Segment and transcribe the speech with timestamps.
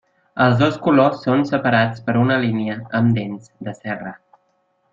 [0.43, 4.17] Els dos colors són separats per una línia amb dents de serra.